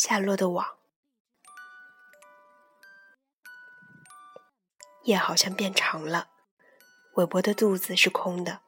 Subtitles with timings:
[0.00, 0.78] 下落的网。
[5.02, 6.28] 夜好像变长了，
[7.14, 8.60] 韦伯的肚子是空的，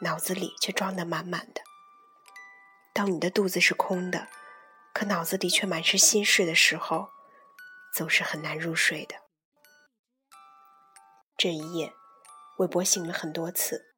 [0.00, 1.60] 脑子里却装得满满的。
[2.94, 4.28] 当你的肚子是空的，
[4.94, 7.10] 可脑子里却满是心事的时候，
[7.92, 9.16] 总是很难入睡的。
[11.36, 11.92] 这一夜，
[12.56, 13.94] 韦伯醒了很多次。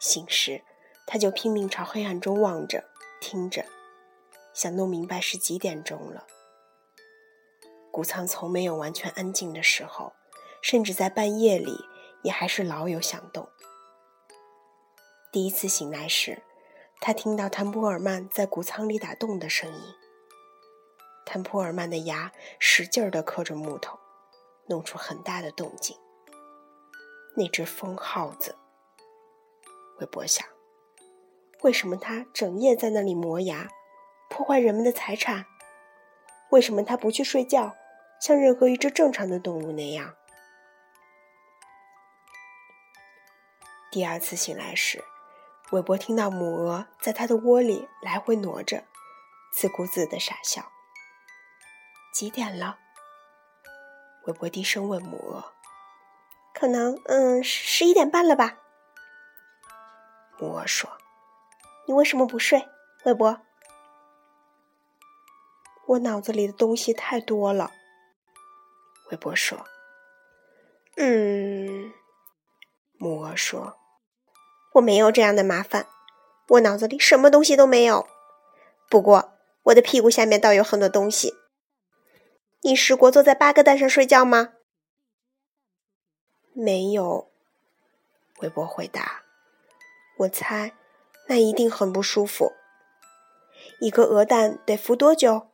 [0.00, 0.64] 醒时，
[1.06, 2.88] 他就拼命朝黑暗中望着、
[3.20, 3.66] 听着，
[4.56, 6.26] 想弄明白是几点钟了。
[7.92, 10.14] 谷仓从没有完全安静的时候，
[10.62, 11.84] 甚至在半夜里
[12.22, 13.46] 也还是老有响动。
[15.30, 16.42] 第一次醒来时，
[17.02, 19.94] 他听到谭普尔曼在谷仓里打洞的声音。
[21.26, 23.98] 谭普尔曼的牙使劲地磕着木头，
[24.68, 25.94] 弄出很大的动静。
[27.36, 28.56] 那只疯耗子。
[30.00, 30.46] 韦伯想：
[31.60, 33.68] 为什么他整夜在那里磨牙，
[34.36, 35.46] 破坏人们的财产？
[36.50, 37.74] 为什么他不去睡觉，
[38.20, 40.14] 像任何一只正常的动物那样？
[43.90, 45.02] 第二次醒来时，
[45.70, 48.84] 韦伯听到母鹅在他的窝里来回挪着，
[49.54, 50.70] 自顾自的傻笑。
[52.12, 52.78] 几点了？
[54.26, 55.54] 韦伯低声问母鹅
[56.52, 58.58] ：“可能，嗯，十一点半了吧。”
[60.38, 60.90] 母鹅说
[61.88, 62.68] ：“你为什么不睡，
[63.06, 63.40] 韦伯？”
[65.86, 67.72] 我脑子里的东西太多了。
[69.10, 69.66] 韦伯说
[70.96, 71.92] ：“嗯。”
[72.98, 73.76] 母鹅说
[74.74, 75.86] ：“我没有这样的麻烦，
[76.48, 78.08] 我脑子里什么东西都没有。
[78.88, 81.34] 不过我的屁股下面倒有很多东西。
[82.62, 84.54] 你试过坐在八个蛋上睡觉吗
[86.52, 87.30] ？”“没有。”
[88.40, 89.22] 韦伯回答。
[90.18, 90.72] 我猜，
[91.28, 92.54] 那一定很不舒服。
[93.80, 95.50] 一个鹅蛋得孵多久？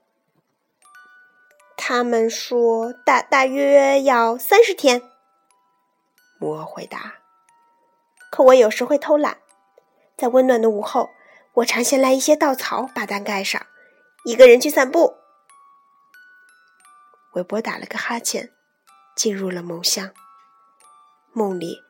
[1.85, 5.03] 他们说大大约要三十天。
[6.39, 7.15] 母鹅回答。
[8.31, 9.39] 可我有时会偷懒，
[10.17, 11.11] 在温暖的午后，
[11.55, 13.67] 我常先来一些稻草把蛋盖上，
[14.25, 15.17] 一个人去散步。
[17.33, 18.53] 韦伯打了个哈欠，
[19.17, 20.13] 进入了梦乡。
[21.33, 21.83] 梦里，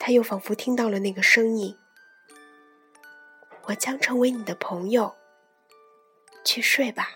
[0.00, 1.78] 他又仿佛听到了那个声音。
[3.66, 5.14] 我将成为你的朋友。
[6.44, 7.10] 去睡吧，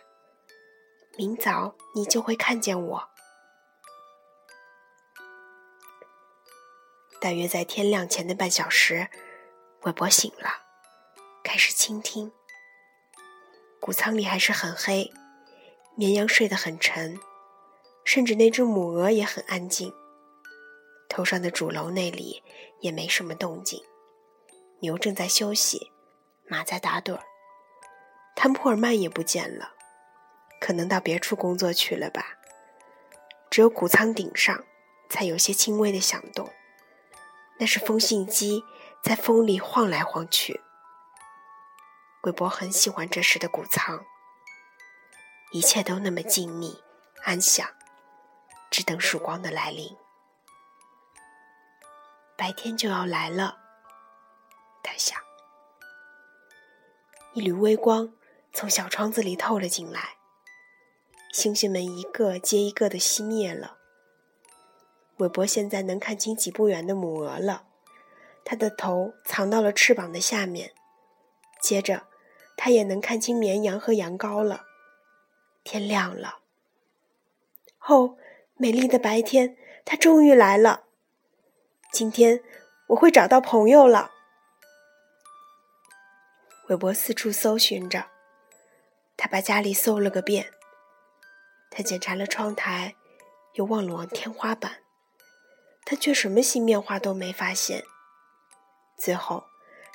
[1.17, 3.09] 明早你就会看见我。
[7.21, 9.09] 大约在天亮前的半小时，
[9.83, 10.51] 韦伯醒了，
[11.43, 12.33] 开始倾听。
[13.81, 15.13] 谷仓里还是很黑，
[15.95, 17.19] 绵羊睡得很沉，
[18.05, 19.95] 甚至那只母鹅也很安静。
[21.09, 22.43] 头上的主楼那里
[22.81, 23.83] 也没什么动静，
[24.81, 25.93] 牛正在休息。
[26.47, 27.23] 马在打盹儿，
[28.35, 29.74] 谭普尔曼也不见了，
[30.61, 32.39] 可能到别处工作去了吧。
[33.51, 34.65] 只有谷仓顶上
[35.09, 36.53] 才有些轻微的响动，
[37.59, 38.65] 那是风信机
[39.03, 40.61] 在风里晃来晃去。
[42.23, 44.05] 韦伯很喜欢这时的谷仓，
[45.53, 46.81] 一切都那么静谧
[47.23, 47.69] 安详，
[48.71, 49.97] 只等曙光的来临。
[52.37, 53.59] 白天就要来了，
[54.83, 55.17] 他想。
[57.35, 58.13] 一缕微光
[58.53, 60.17] 从小窗子里透了进来，
[61.35, 63.79] 星星们一个接一个的熄灭了。
[65.17, 67.67] 韦伯现在能看清几步远的母鹅了，
[68.45, 70.73] 它的头藏到了翅膀的下面。
[71.61, 72.05] 接着，
[72.57, 74.65] 他也能看清绵羊和羊羔了。
[75.65, 76.39] 天亮了。
[77.89, 78.17] 哦，
[78.55, 80.85] 美丽的白天，它终于来了。
[81.91, 82.45] 今天
[82.91, 84.13] 我会找到朋友了。
[86.69, 88.07] 韦伯四处搜寻着，
[89.17, 90.54] 他把家里搜了个遍。
[91.75, 92.95] 他检查了窗台，
[93.55, 94.85] 又望了望天花板，
[95.85, 97.83] 他却什么新变化都没发现。
[98.97, 99.45] 最后，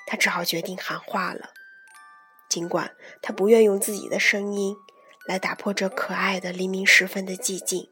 [0.05, 1.51] 他只好决定喊话了。
[2.49, 4.75] 尽管他不愿用自己的声音
[5.25, 7.89] 来打破这可爱的黎明时分的寂静，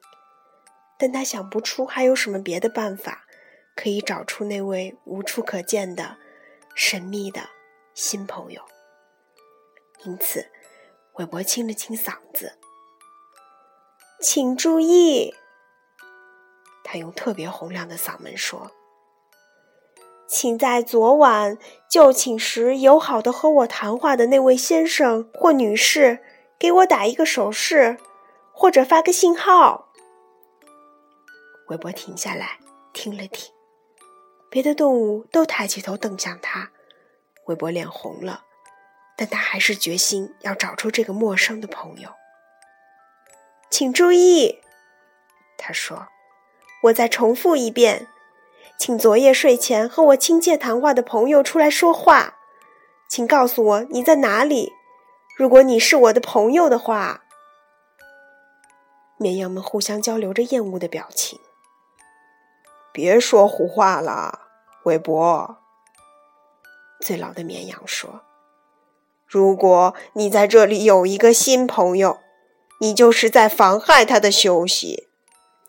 [0.99, 3.25] 但他想不出还有什么别的办法
[3.75, 6.17] 可以找出那位无处可见的
[6.75, 7.49] 神秘的。
[7.93, 8.63] 新朋友，
[10.05, 10.51] 因此，
[11.13, 12.59] 韦伯清了清嗓子，
[14.19, 15.35] 请注意，
[16.83, 18.71] 他用特别洪亮的嗓门说
[20.27, 26.23] ：“请在昨晚就寝时友好的和我谈话的那位先生或女士，
[26.57, 27.97] 给我打一个手势，
[28.51, 29.93] 或者发个信号。”
[31.69, 32.59] 韦伯停下来
[32.93, 33.53] 听了听，
[34.49, 36.71] 别的动物都抬起头瞪向他。
[37.45, 38.43] 韦伯脸红了，
[39.15, 42.09] 但他还是决心要找出这个陌生的朋友。
[43.69, 44.61] 请注意，
[45.57, 46.07] 他说
[46.83, 48.07] ：“我再重复一遍，
[48.77, 52.37] 请昨夜睡前和我亲切谈话的朋友出来说话，
[53.09, 54.73] 请告诉我你在哪里。
[55.37, 57.23] 如果你是我的朋友的话。”
[59.19, 61.39] 绵羊们互相交流着厌恶的表情。
[62.91, 64.47] 别说胡话了，
[64.83, 65.57] 韦伯。
[67.01, 68.21] 最老的绵羊说
[69.27, 72.19] ：“如果你在这里有一个新朋友，
[72.79, 75.07] 你就是在妨害他的休息，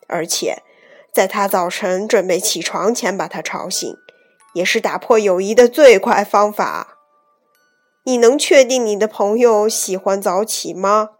[0.07, 0.63] 而且
[1.11, 3.97] 在他早晨准备起床前把他吵醒，
[4.53, 6.97] 也是打破友谊的最快方法。
[8.03, 11.11] 你能确定你的朋友喜欢早起吗？”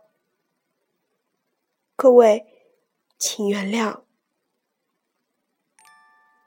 [1.96, 2.46] 各位，
[3.18, 4.02] 请原谅。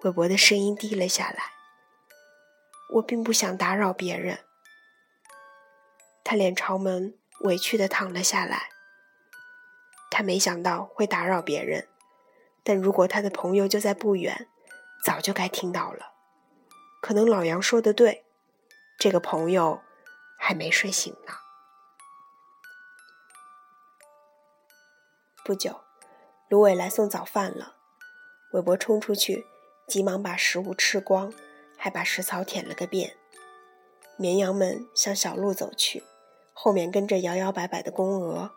[0.02, 1.52] 韦伯的声音低了下来。
[2.94, 4.40] 我并不想打扰别人。
[6.24, 8.71] 他脸朝门，委屈的躺了下来。
[10.12, 11.88] 他没想到会打扰别人，
[12.62, 14.46] 但如果他的朋友就在不远，
[15.02, 16.12] 早就该听到了。
[17.00, 18.26] 可能老杨说的对，
[18.98, 19.80] 这个朋友
[20.38, 21.32] 还没睡醒呢。
[25.42, 25.80] 不久，
[26.50, 27.76] 芦苇来送早饭了。
[28.52, 29.46] 韦伯冲出去，
[29.88, 31.32] 急忙把食物吃光。
[31.78, 33.16] 还把食草舔了个遍。
[34.16, 36.04] 绵羊们向小路走去，
[36.52, 38.52] 后面跟着摇摇摆摆的公鹅。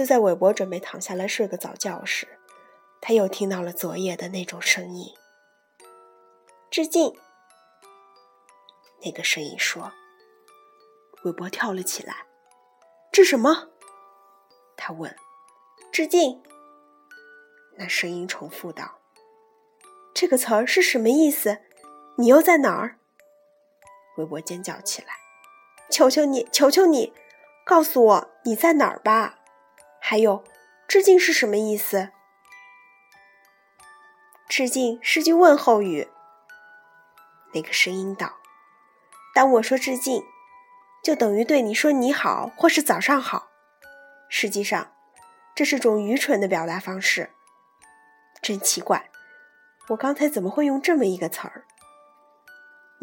[0.00, 2.26] 就在韦伯准备躺下来睡个早觉时，
[3.02, 5.14] 他又听到了昨夜的那种声音。
[6.70, 7.14] 致敬。
[9.04, 9.92] 那个声音说。
[11.24, 12.24] 韦伯跳了起来。
[13.12, 13.68] 致什么？
[14.74, 15.14] 他问。
[15.92, 16.42] 致敬。
[17.76, 19.00] 那声音重复道。
[20.14, 21.58] 这个词儿是什么意思？
[22.16, 22.96] 你又在哪儿？
[24.16, 25.08] 韦伯尖叫起来
[25.92, 27.12] ：“求求你，求求你，
[27.66, 29.36] 告诉我你在哪儿吧！
[30.00, 30.42] 还有，
[30.88, 32.10] 致敬是什么意思？
[34.48, 36.08] 致敬是句问候语。”
[37.54, 38.38] 那个声音道
[39.34, 40.24] ：“当我说致敬，
[41.02, 43.48] 就等于对你说你好或是早上好。
[44.28, 44.92] 实际上，
[45.54, 47.30] 这是种愚蠢的表达方式。
[48.42, 49.10] 真奇怪，
[49.88, 51.64] 我刚才怎么会用这么一个词儿？”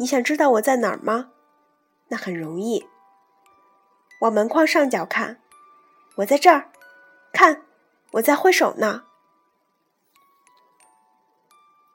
[0.00, 1.30] 你想知道我在哪儿吗？
[2.08, 2.88] 那很容易。
[4.20, 5.40] 往门框上角看，
[6.16, 6.70] 我在这儿。
[7.32, 7.64] 看，
[8.12, 9.04] 我在挥手呢。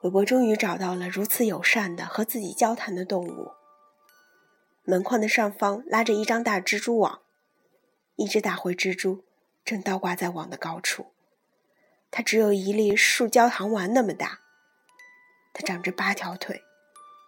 [0.01, 3.53] 韦伯终于找到了如此友善的和自己交谈的动物。
[4.83, 7.21] 门框的上方拉着一张大蜘蛛网，
[8.15, 9.23] 一只大灰蜘蛛
[9.63, 11.13] 正倒挂在网的高处。
[12.11, 14.39] 它只有一粒树胶糖丸那么大。
[15.53, 16.63] 它长着八条腿。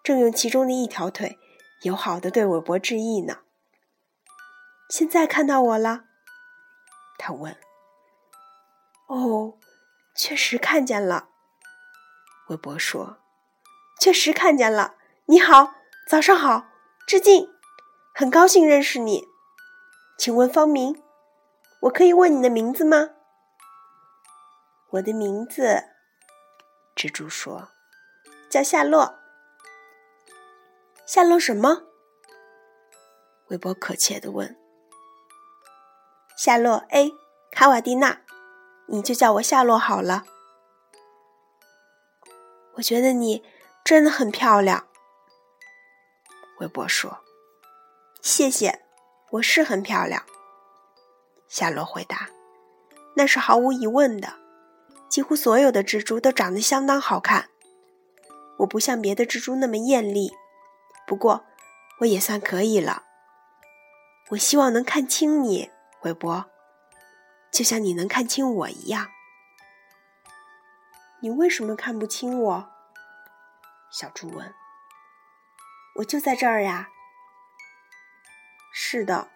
[0.04, 1.40] 正用其中的一条腿
[1.81, 3.40] 友好的对韦伯致意呢。
[4.88, 6.04] 现在看到我了，
[7.18, 7.58] 他问。
[9.07, 9.57] 哦，
[10.16, 11.30] 确实看见了，
[12.48, 13.18] 韦伯说。
[14.00, 14.96] 确实看见了。
[15.25, 15.74] 你好，
[16.07, 16.66] 早上好，
[17.07, 17.50] 致敬，
[18.13, 19.28] 很高兴认识你。
[20.18, 21.02] 请问方明，
[21.81, 23.12] 我可以问你的名字吗？
[24.92, 25.84] 我的名字，
[26.96, 27.69] 蜘蛛说，
[28.50, 29.18] 叫夏洛。
[31.06, 31.84] 夏洛什么？
[33.48, 34.58] 韦伯可切的问。
[36.38, 37.13] 夏洛 A
[37.51, 38.22] 卡瓦蒂娜，
[38.88, 40.24] 你就叫我夏洛好了。
[42.75, 43.44] 我觉得你
[43.84, 44.88] 真的很漂亮。
[46.60, 47.20] 韦伯说
[48.22, 48.82] ：“谢谢，
[49.32, 50.24] 我是很漂亮。”
[51.48, 52.30] 夏洛回答
[53.15, 54.34] ：“那是毫无疑问的。
[55.10, 57.50] 几乎所有的蜘蛛都长得相当好看。
[58.58, 60.34] 我不像别的蜘蛛那么艳丽。”
[61.08, 61.46] 不过，
[62.00, 63.04] 我也算可以了。
[64.32, 65.70] 我希望能看清你，
[66.01, 66.50] 韦伯，
[67.55, 69.12] 就像你能看清我一样。
[71.21, 72.69] 你为什么看不清我？
[73.89, 74.53] 小猪问。
[75.95, 76.89] 我就在这儿呀。
[78.74, 79.29] 是的，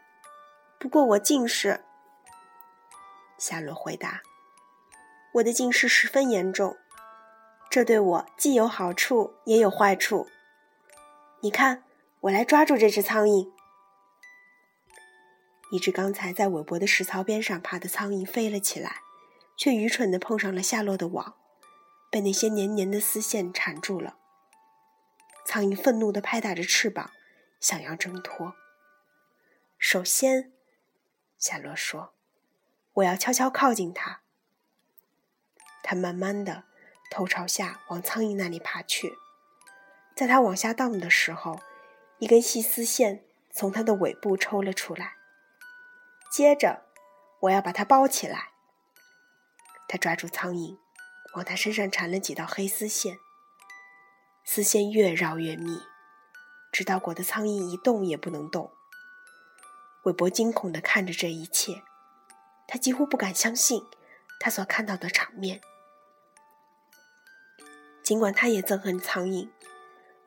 [0.78, 1.86] 不过我近视。
[3.38, 4.20] 夏洛回答。
[5.36, 6.76] 我的近视十分严重，
[7.70, 10.28] 这对我既有好处也有坏处。
[11.40, 11.86] 你看，
[12.20, 13.50] 我来抓住这只苍蝇。
[15.72, 19.02] 一只刚才在韦伯的食槽边上爬的苍蝇飞了起来，
[19.56, 21.36] 却愚蠢地碰上了下落的网，
[22.10, 24.18] 被那些黏黏的丝线缠住了。
[25.46, 27.12] 苍蝇愤怒地拍打着翅膀，
[27.60, 28.56] 想要挣脱。
[29.78, 30.52] 首先，
[31.38, 32.14] 夏洛说
[32.94, 34.22] ：“我要悄悄靠近它。”
[35.84, 36.66] 他慢慢的
[37.10, 39.14] 头朝下往苍蝇那里爬去。
[40.16, 41.62] 在它往下荡的时候，
[42.18, 45.19] 一根细丝线从它的尾部抽了出来。
[46.30, 46.86] 接着，
[47.42, 48.52] 我要把它包起来，
[49.88, 50.78] 他抓住苍蝇，
[51.34, 53.18] 往它身上缠了几道黑丝线，
[54.46, 55.80] 丝线越绕越密，
[56.72, 58.72] 直到裹得苍蝇一动也不能动。
[60.04, 61.82] 韦伯惊恐地看着这一切，
[62.68, 63.84] 他几乎不敢相信
[64.40, 65.62] 他所看到的场面。
[68.04, 69.50] 尽管他也憎恨苍蝇，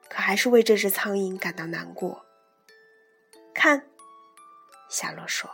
[0.09, 2.26] 可还是为这只苍蝇感到难过。
[3.54, 3.88] 看，
[4.88, 5.50] 夏洛说：“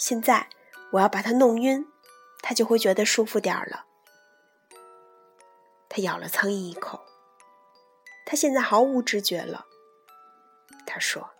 [0.00, 0.48] 现在
[0.92, 1.86] 我要把它弄晕。”
[2.42, 3.84] 他就会觉得舒服点儿了。
[5.90, 7.04] 他咬了苍蝇一口，
[8.24, 9.66] 他现在毫无知觉了。
[10.86, 11.32] 他说：“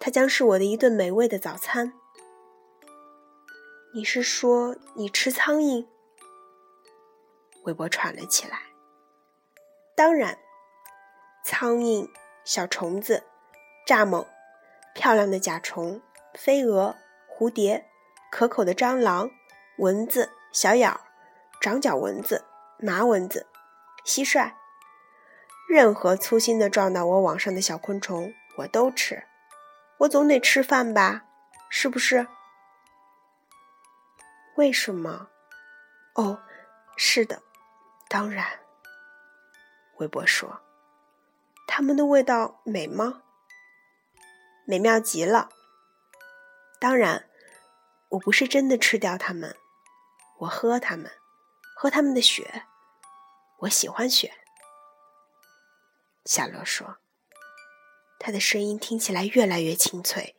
[0.00, 1.92] 它将是我的一顿美味的早餐。”
[3.94, 5.86] 你是说你吃苍蝇？
[7.62, 8.62] 韦伯喘了起来。
[9.94, 10.36] 当然，
[11.44, 12.10] 苍蝇、
[12.44, 13.22] 小虫子、
[13.86, 14.26] 蚱蜢、
[14.94, 16.02] 漂亮的甲虫、
[16.34, 16.96] 飞蛾、
[17.36, 17.90] 蝴蝶、
[18.30, 19.30] 可口的蟑螂。
[19.78, 21.02] 蚊子、小鸟、
[21.60, 22.46] 长脚蚊子、
[22.78, 23.46] 麻蚊子、
[24.06, 24.54] 蟋蟀，
[25.68, 29.24] 任何粗心的撞到我网上的小昆虫，我都吃。
[29.98, 31.26] 我总得吃饭吧，
[31.68, 32.26] 是不是？
[34.54, 35.28] 为什么？
[36.14, 36.40] 哦，
[36.96, 37.42] 是的，
[38.08, 38.46] 当然。
[39.98, 40.62] 微博说
[41.68, 43.20] ：“它们的味道美吗？
[44.64, 45.50] 美妙极了。
[46.86, 47.28] 当然，
[48.10, 49.56] 我不是真的吃掉它们。”
[50.38, 51.10] 我喝它们，
[51.74, 52.62] 喝它们的血。
[53.62, 54.32] 我喜欢血。
[56.24, 56.98] 夏洛说，
[58.20, 60.36] 他的声音听起来越来越清脆，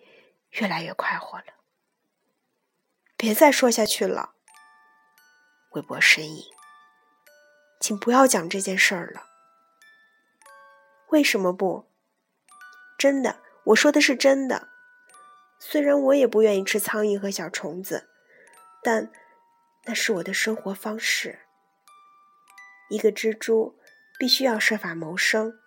[0.51, 1.48] 越来越快活了。
[3.18, 4.36] 别再说下去了，
[5.72, 6.46] 韦伯呻吟。
[7.82, 9.27] 请不要讲这件事儿了。
[11.10, 11.92] 为什么不？
[12.98, 14.77] 真的，我说的是真的。
[15.60, 18.10] 虽然我也不愿意吃苍蝇和小虫子，
[18.84, 19.12] 但……
[19.90, 21.40] 那是我的生活方式。
[22.90, 23.80] 一个蜘蛛
[24.20, 25.58] 必须要设法谋生，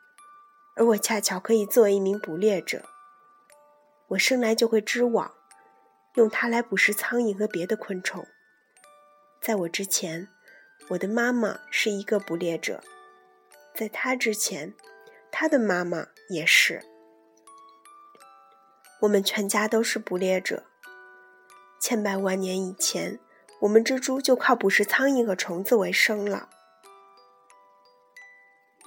[0.77, 2.85] 而我恰巧可以做一名捕猎者。
[4.09, 5.35] 我生来就会织网，
[6.17, 8.27] 用它来捕食苍蝇和别的昆虫。
[9.41, 10.29] 在我之前，
[10.89, 12.83] 我的妈妈是一个捕猎者；
[13.75, 14.75] 在她之前，
[15.31, 16.85] 她的妈妈也是。
[19.01, 20.65] 我们全家都是捕猎者。
[21.81, 23.21] 千百万年以前。
[23.61, 26.49] 我们蜘蛛就靠捕食苍蝇和虫子为生了，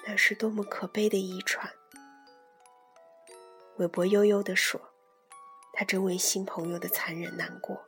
[0.07, 1.71] 那是多么可悲的遗传！
[3.77, 4.81] 韦伯悠悠地说，
[5.73, 7.83] 他真为新朋友的残忍难过。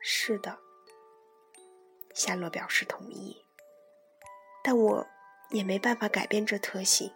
[0.00, 0.58] 是的，
[2.12, 3.46] 夏洛表示同意，
[4.64, 5.06] 但我
[5.50, 7.12] 也没办法改变这特性。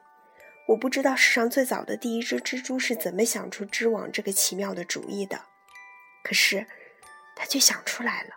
[0.69, 5.43] 我不知道世上最早的第一只蜘蛛是怎么想出织网这个奇妙的主意的，
[6.23, 6.67] 可是。
[7.35, 8.37] 它却想出来了，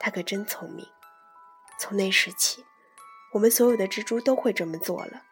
[0.00, 0.84] 它可真聪明。
[1.78, 2.66] 从那时起，
[3.32, 5.22] 我们所有的蜘蛛都会这么做了。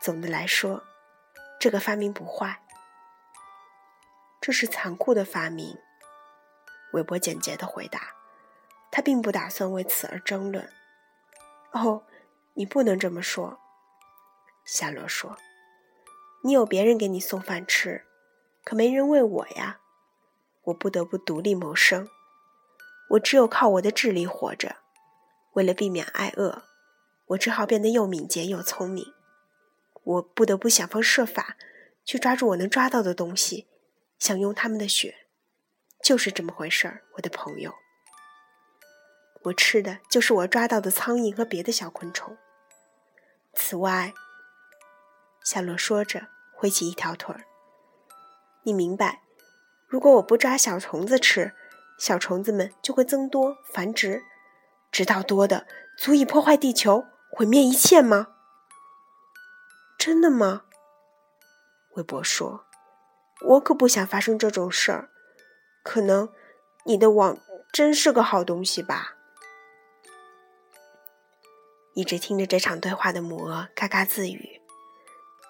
[0.00, 0.82] 总的来说，
[1.60, 2.60] 这个发明不坏。
[4.40, 5.78] 这是残酷的发明，
[6.94, 8.12] 韦伯简洁的回答。
[8.90, 10.68] 他并不打算为此而争论。
[11.70, 12.04] 哦，
[12.54, 13.61] 你不能这么说，
[14.64, 15.36] 夏洛说。
[16.44, 18.04] 你有别人给你送饭吃，
[18.64, 19.80] 可没人喂我呀。
[20.64, 22.08] 我不得不独立谋生，
[23.10, 24.76] 我只有靠我的智力活着。
[25.52, 26.62] 为了避免挨饿，
[27.26, 29.12] 我只好变得又敏捷又聪明。
[30.02, 31.56] 我不得不想方设法
[32.04, 33.68] 去抓住我能抓到的东西，
[34.18, 35.26] 享用它们的血。
[36.02, 37.74] 就是这么回事儿，我的朋友。
[39.44, 42.36] 我吃的就是我抓到的苍蝇和别的小昆虫。
[43.52, 44.12] 此外，
[45.44, 47.44] 夏洛说着，挥起一条腿儿。
[48.62, 49.22] 你明白？
[49.86, 51.52] 如果我不抓小虫子吃，
[51.98, 54.22] 小虫子们就会增多繁殖，
[54.90, 55.66] 直到多的
[55.98, 58.28] 足以破坏地球、毁灭一切吗？
[59.98, 60.62] 真的吗？
[61.94, 62.64] 韦伯说
[63.44, 65.10] ：“我可不想发生这种事儿。
[65.82, 66.32] 可能
[66.84, 67.38] 你的网
[67.70, 69.16] 真是个好东西吧？”
[71.94, 74.60] 一直听着这场对话的母鹅嘎嘎自语：“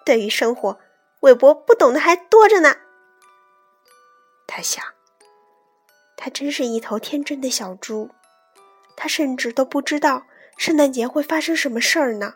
[0.05, 0.79] 对于生活，
[1.21, 2.77] 韦伯不懂的还多着呢。”
[4.47, 4.85] 他想，
[6.17, 8.11] 他真是一头天真的小猪，
[8.97, 12.35] 他甚至都不知道圣诞节会发生什么事儿呢。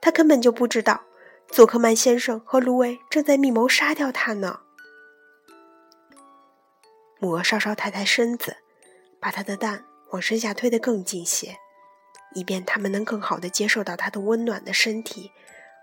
[0.00, 1.04] 他根本就不知道，
[1.48, 4.60] 佐克曼先生和芦苇正在密谋杀掉他呢。
[7.18, 8.56] 母鹅稍稍抬抬身子，
[9.20, 11.56] 把它的蛋往身下推得更近些，
[12.34, 15.32] 以便它们能更好的接受到它的温暖的身体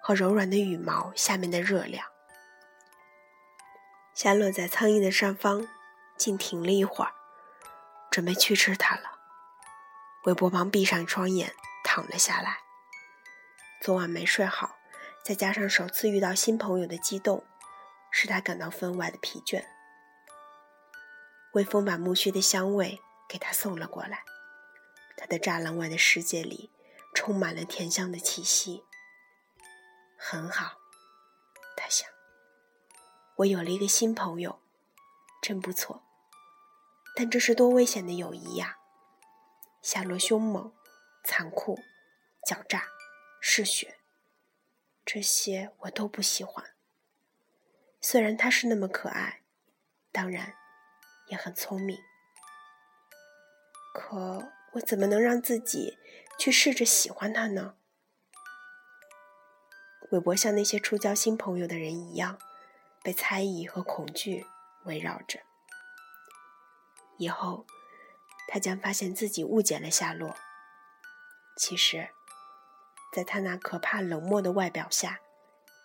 [0.06, 2.06] 和柔软的羽毛下面的热量。
[4.14, 5.66] 夏洛在苍蝇的上方
[6.18, 7.14] 静停了一会儿，
[8.12, 9.04] 准备去吃它了。
[10.26, 11.56] 韦伯忙闭上双眼，
[11.86, 12.58] 躺了下来。
[13.82, 14.76] 昨晚没睡好，
[15.24, 17.46] 再加上首次遇到新朋友的激动，
[18.12, 19.64] 使他感到分外的疲倦。
[21.54, 24.26] 微风把苜蓿的香味给他送了过来，
[25.16, 26.72] 他的栅栏外的世界里
[27.16, 28.84] 充满了甜香的气息。
[30.26, 30.78] 很好，
[31.76, 32.10] 他想，
[33.36, 34.62] 我有了一个新朋友，
[35.42, 36.02] 真不错。
[37.14, 38.78] 但这是多危险的友谊呀！
[39.82, 40.74] 夏洛凶猛、
[41.26, 41.78] 残酷、
[42.48, 42.86] 狡诈、
[43.42, 44.00] 嗜血，
[45.04, 46.74] 这些我都不喜欢。
[48.00, 49.44] 虽然他是那么可爱，
[50.14, 50.56] 当然
[51.28, 52.00] 也很聪明，
[53.94, 56.00] 可我怎么能让自己
[56.40, 57.76] 去试着喜欢他呢？
[60.14, 62.38] 韦伯像那些初交新朋友的人一样，
[63.02, 64.46] 被猜疑和恐惧
[64.84, 65.40] 围绕着。
[67.18, 67.66] 以后，
[68.48, 70.36] 他将发现自己误解了夏洛。
[71.58, 72.10] 其实，
[73.12, 75.20] 在他那可怕冷漠的外表下，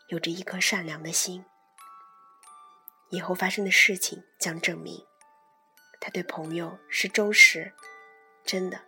[0.08, 1.46] 有着一颗善良的心。
[3.08, 5.06] 以后发生的事情将证明，
[6.02, 7.72] 他对朋友是忠实，
[8.44, 8.84] 真的，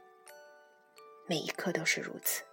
[1.26, 2.44] 每一刻都是如此。